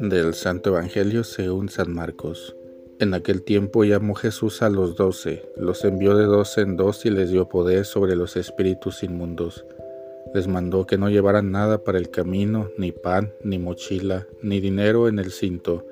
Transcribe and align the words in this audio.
Del 0.00 0.34
Santo 0.34 0.70
Evangelio 0.70 1.24
según 1.24 1.68
San 1.68 1.92
Marcos. 1.92 2.54
En 3.00 3.14
aquel 3.14 3.42
tiempo 3.42 3.82
llamó 3.82 4.14
Jesús 4.14 4.62
a 4.62 4.70
los 4.70 4.94
doce, 4.94 5.50
los 5.56 5.84
envió 5.84 6.16
de 6.16 6.24
dos 6.24 6.56
en 6.56 6.76
dos 6.76 7.04
y 7.04 7.10
les 7.10 7.30
dio 7.30 7.48
poder 7.48 7.84
sobre 7.84 8.14
los 8.14 8.36
espíritus 8.36 9.02
inmundos. 9.02 9.66
Les 10.32 10.46
mandó 10.46 10.86
que 10.86 10.98
no 10.98 11.10
llevaran 11.10 11.50
nada 11.50 11.82
para 11.82 11.98
el 11.98 12.10
camino, 12.10 12.70
ni 12.78 12.92
pan, 12.92 13.32
ni 13.42 13.58
mochila, 13.58 14.28
ni 14.40 14.60
dinero 14.60 15.08
en 15.08 15.18
el 15.18 15.32
cinto, 15.32 15.84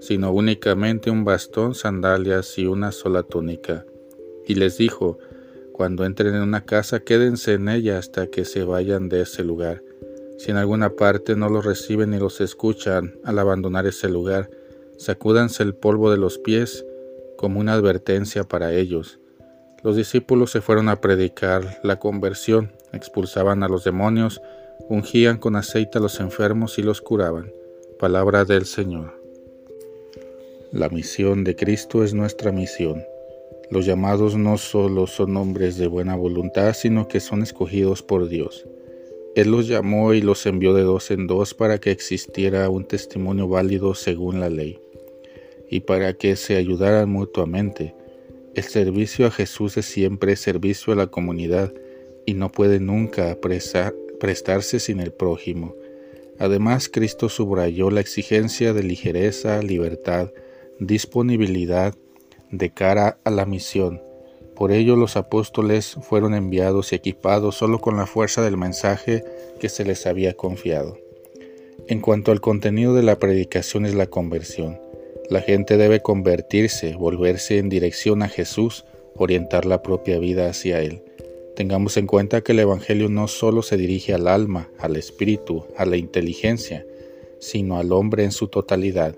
sino 0.00 0.32
únicamente 0.32 1.10
un 1.10 1.26
bastón, 1.26 1.74
sandalias 1.74 2.56
y 2.56 2.64
una 2.64 2.92
sola 2.92 3.24
túnica. 3.24 3.84
Y 4.46 4.54
les 4.54 4.78
dijo, 4.78 5.18
cuando 5.72 6.06
entren 6.06 6.34
en 6.34 6.40
una 6.42 6.64
casa, 6.64 7.00
quédense 7.00 7.52
en 7.52 7.68
ella 7.68 7.98
hasta 7.98 8.28
que 8.28 8.46
se 8.46 8.64
vayan 8.64 9.10
de 9.10 9.20
ese 9.20 9.44
lugar 9.44 9.82
si 10.40 10.50
en 10.50 10.56
alguna 10.56 10.96
parte 10.96 11.36
no 11.36 11.50
los 11.50 11.66
reciben 11.66 12.12
ni 12.12 12.18
los 12.18 12.40
escuchan 12.40 13.14
al 13.24 13.38
abandonar 13.38 13.86
ese 13.86 14.08
lugar, 14.08 14.48
sacúdanse 14.96 15.62
el 15.62 15.74
polvo 15.74 16.10
de 16.10 16.16
los 16.16 16.38
pies 16.38 16.86
como 17.36 17.60
una 17.60 17.74
advertencia 17.74 18.44
para 18.44 18.72
ellos. 18.72 19.20
Los 19.82 19.96
discípulos 19.96 20.50
se 20.50 20.62
fueron 20.62 20.88
a 20.88 21.02
predicar 21.02 21.78
la 21.82 21.98
conversión, 21.98 22.72
expulsaban 22.94 23.62
a 23.62 23.68
los 23.68 23.84
demonios, 23.84 24.40
ungían 24.88 25.36
con 25.36 25.56
aceite 25.56 25.98
a 25.98 26.00
los 26.00 26.18
enfermos 26.20 26.78
y 26.78 26.82
los 26.84 27.02
curaban. 27.02 27.52
Palabra 27.98 28.46
del 28.46 28.64
Señor. 28.64 29.22
La 30.72 30.88
misión 30.88 31.44
de 31.44 31.54
Cristo 31.54 32.02
es 32.02 32.14
nuestra 32.14 32.50
misión. 32.50 33.04
Los 33.70 33.84
llamados 33.84 34.36
no 34.36 34.56
solo 34.56 35.06
son 35.06 35.36
hombres 35.36 35.76
de 35.76 35.86
buena 35.86 36.16
voluntad, 36.16 36.72
sino 36.72 37.08
que 37.08 37.20
son 37.20 37.42
escogidos 37.42 38.02
por 38.02 38.26
Dios. 38.26 38.64
Él 39.36 39.52
los 39.52 39.68
llamó 39.68 40.12
y 40.12 40.22
los 40.22 40.44
envió 40.46 40.74
de 40.74 40.82
dos 40.82 41.12
en 41.12 41.28
dos 41.28 41.54
para 41.54 41.78
que 41.78 41.92
existiera 41.92 42.68
un 42.68 42.84
testimonio 42.84 43.46
válido 43.46 43.94
según 43.94 44.40
la 44.40 44.50
ley 44.50 44.80
y 45.68 45.80
para 45.80 46.14
que 46.14 46.34
se 46.34 46.56
ayudaran 46.56 47.08
mutuamente. 47.08 47.94
El 48.56 48.64
servicio 48.64 49.26
a 49.26 49.30
Jesús 49.30 49.76
es 49.76 49.86
siempre 49.86 50.34
servicio 50.34 50.92
a 50.92 50.96
la 50.96 51.06
comunidad 51.06 51.72
y 52.26 52.34
no 52.34 52.50
puede 52.50 52.80
nunca 52.80 53.38
prestarse 54.18 54.80
sin 54.80 54.98
el 54.98 55.12
prójimo. 55.12 55.76
Además, 56.40 56.88
Cristo 56.88 57.28
subrayó 57.28 57.90
la 57.90 58.00
exigencia 58.00 58.72
de 58.72 58.82
ligereza, 58.82 59.62
libertad, 59.62 60.32
disponibilidad 60.80 61.94
de 62.50 62.70
cara 62.70 63.18
a 63.22 63.30
la 63.30 63.46
misión 63.46 64.00
por 64.60 64.72
ello 64.72 64.94
los 64.94 65.16
apóstoles 65.16 65.96
fueron 66.02 66.34
enviados 66.34 66.92
y 66.92 66.96
equipados 66.96 67.56
solo 67.56 67.78
con 67.78 67.96
la 67.96 68.04
fuerza 68.04 68.42
del 68.42 68.58
mensaje 68.58 69.24
que 69.58 69.70
se 69.70 69.86
les 69.86 70.06
había 70.06 70.34
confiado. 70.34 70.98
En 71.88 72.02
cuanto 72.02 72.30
al 72.30 72.42
contenido 72.42 72.94
de 72.94 73.02
la 73.02 73.18
predicación 73.18 73.86
es 73.86 73.94
la 73.94 74.08
conversión. 74.08 74.78
La 75.30 75.40
gente 75.40 75.78
debe 75.78 76.02
convertirse, 76.02 76.94
volverse 76.94 77.56
en 77.56 77.70
dirección 77.70 78.22
a 78.22 78.28
Jesús, 78.28 78.84
orientar 79.14 79.64
la 79.64 79.80
propia 79.80 80.18
vida 80.18 80.50
hacia 80.50 80.82
Él. 80.82 81.04
Tengamos 81.56 81.96
en 81.96 82.06
cuenta 82.06 82.42
que 82.42 82.52
el 82.52 82.58
Evangelio 82.58 83.08
no 83.08 83.28
solo 83.28 83.62
se 83.62 83.78
dirige 83.78 84.12
al 84.12 84.28
alma, 84.28 84.68
al 84.78 84.96
espíritu, 84.96 85.64
a 85.78 85.86
la 85.86 85.96
inteligencia, 85.96 86.84
sino 87.38 87.78
al 87.78 87.92
hombre 87.92 88.24
en 88.24 88.32
su 88.32 88.48
totalidad. 88.48 89.16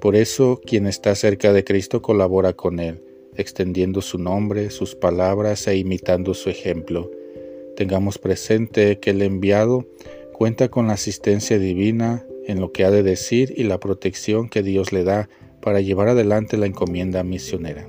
Por 0.00 0.16
eso 0.16 0.58
quien 0.64 0.86
está 0.86 1.14
cerca 1.16 1.52
de 1.52 1.64
Cristo 1.64 2.00
colabora 2.00 2.54
con 2.54 2.80
Él 2.80 3.02
extendiendo 3.36 4.00
su 4.00 4.18
nombre, 4.18 4.70
sus 4.70 4.94
palabras 4.94 5.66
e 5.66 5.76
imitando 5.76 6.34
su 6.34 6.50
ejemplo. 6.50 7.10
Tengamos 7.76 8.18
presente 8.18 8.98
que 8.98 9.10
el 9.10 9.22
enviado 9.22 9.86
cuenta 10.32 10.68
con 10.68 10.86
la 10.86 10.94
asistencia 10.94 11.58
divina 11.58 12.24
en 12.46 12.60
lo 12.60 12.72
que 12.72 12.84
ha 12.84 12.90
de 12.90 13.02
decir 13.02 13.52
y 13.56 13.64
la 13.64 13.80
protección 13.80 14.48
que 14.48 14.62
Dios 14.62 14.92
le 14.92 15.04
da 15.04 15.28
para 15.60 15.80
llevar 15.80 16.08
adelante 16.08 16.56
la 16.56 16.66
encomienda 16.66 17.24
misionera. 17.24 17.88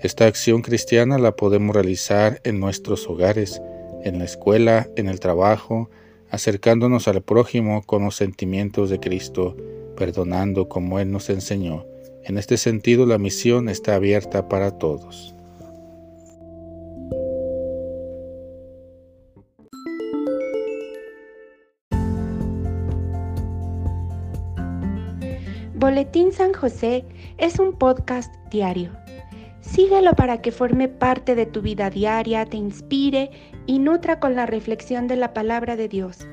Esta 0.00 0.26
acción 0.26 0.62
cristiana 0.62 1.18
la 1.18 1.36
podemos 1.36 1.74
realizar 1.74 2.40
en 2.44 2.60
nuestros 2.60 3.08
hogares, 3.08 3.60
en 4.04 4.18
la 4.18 4.24
escuela, 4.24 4.88
en 4.96 5.08
el 5.08 5.20
trabajo, 5.20 5.90
acercándonos 6.30 7.08
al 7.08 7.22
prójimo 7.22 7.82
con 7.82 8.04
los 8.04 8.16
sentimientos 8.16 8.88
de 8.90 9.00
Cristo, 9.00 9.56
perdonando 9.96 10.68
como 10.68 11.00
Él 11.00 11.10
nos 11.10 11.28
enseñó 11.28 11.89
en 12.30 12.38
este 12.38 12.56
sentido, 12.56 13.06
la 13.06 13.18
misión 13.18 13.68
está 13.68 13.96
abierta 13.96 14.48
para 14.48 14.78
todos. 14.78 15.34
Boletín 25.74 26.30
San 26.30 26.52
José 26.52 27.04
es 27.38 27.58
un 27.58 27.76
podcast 27.76 28.32
diario. 28.52 28.92
Síguelo 29.60 30.12
para 30.12 30.40
que 30.40 30.52
forme 30.52 30.86
parte 30.86 31.34
de 31.34 31.46
tu 31.46 31.62
vida 31.62 31.90
diaria, 31.90 32.46
te 32.46 32.56
inspire 32.56 33.32
y 33.66 33.80
nutra 33.80 34.20
con 34.20 34.36
la 34.36 34.46
reflexión 34.46 35.08
de 35.08 35.16
la 35.16 35.34
palabra 35.34 35.74
de 35.74 35.88
Dios. 35.88 36.28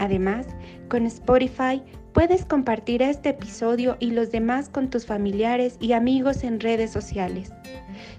Además, 0.00 0.48
con 0.88 1.06
Spotify 1.06 1.80
Puedes 2.12 2.44
compartir 2.44 3.02
este 3.02 3.30
episodio 3.30 3.96
y 4.00 4.10
los 4.10 4.32
demás 4.32 4.68
con 4.68 4.88
tus 4.88 5.06
familiares 5.06 5.76
y 5.78 5.92
amigos 5.92 6.42
en 6.42 6.58
redes 6.58 6.90
sociales. 6.90 7.52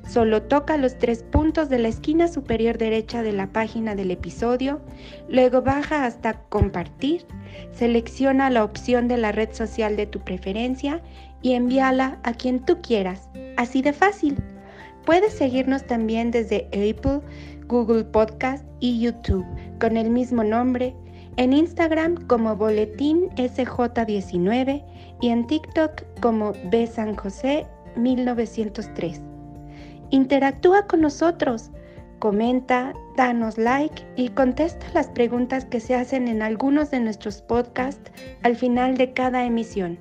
Solo 0.08 0.44
toca 0.44 0.78
los 0.78 0.98
tres 0.98 1.24
puntos 1.24 1.70
de 1.70 1.80
la 1.80 1.88
esquina 1.88 2.28
superior 2.28 2.78
derecha 2.78 3.24
de 3.24 3.32
la 3.32 3.48
página 3.48 3.96
del 3.96 4.12
episodio, 4.12 4.80
luego 5.28 5.62
baja 5.62 6.06
hasta 6.06 6.42
compartir, 6.50 7.26
selecciona 7.72 8.50
la 8.50 8.64
opción 8.64 9.08
de 9.08 9.18
la 9.18 9.32
red 9.32 9.54
social 9.54 9.96
de 9.96 10.06
tu 10.06 10.20
preferencia 10.20 11.02
y 11.42 11.54
envíala 11.54 12.20
a 12.24 12.34
quien 12.34 12.64
tú 12.64 12.82
quieras. 12.82 13.30
Así 13.58 13.82
de 13.82 13.94
fácil. 13.94 14.38
Puedes 15.06 15.34
seguirnos 15.34 15.86
también 15.86 16.30
desde 16.32 16.68
Apple, 16.68 17.22
Google 17.68 18.04
Podcast 18.04 18.66
y 18.80 19.00
YouTube 19.00 19.46
con 19.80 19.98
el 19.98 20.10
mismo 20.10 20.44
nombre 20.44 20.94
en 21.40 21.54
Instagram 21.54 22.28
como 22.28 22.54
Boletín 22.58 23.30
SJ19 23.38 24.84
y 25.22 25.30
en 25.30 25.48
TikTok 25.48 26.04
como 26.20 26.52
B 26.66 26.86
San 26.86 27.16
José 27.16 27.66
1903. 27.96 29.22
Interactúa 30.10 30.86
con 30.88 31.00
nosotros, 31.00 31.72
comenta, 32.20 32.94
danos 33.16 33.58
like 33.58 34.06
y 34.18 34.28
contesta 34.28 34.86
las 34.94 35.08
preguntas 35.08 35.64
que 35.64 35.80
se 35.80 35.96
hacen 35.96 36.28
en 36.28 36.42
algunos 36.42 36.92
de 36.92 37.00
nuestros 37.00 37.42
podcasts 37.42 38.12
al 38.44 38.58
final 38.58 38.98
de 38.98 39.14
cada 39.14 39.46
emisión. 39.46 39.98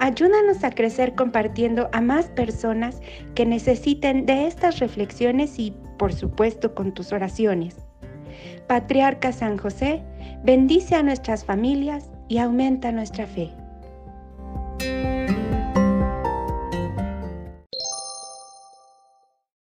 Ayúdanos 0.00 0.64
a 0.64 0.72
crecer 0.72 1.14
compartiendo 1.14 1.88
a 1.92 2.00
más 2.00 2.26
personas 2.30 3.00
que 3.36 3.46
necesiten 3.46 4.26
de 4.26 4.48
estas 4.48 4.80
reflexiones 4.80 5.56
y, 5.60 5.72
por 5.98 6.12
supuesto, 6.12 6.74
con 6.74 6.92
tus 6.92 7.12
oraciones. 7.12 7.85
Patriarca 8.66 9.32
San 9.32 9.56
José, 9.56 10.02
bendice 10.42 10.94
a 10.96 11.02
nuestras 11.02 11.44
familias 11.44 12.10
y 12.28 12.38
aumenta 12.38 12.92
nuestra 12.92 13.26
fe. 13.26 13.50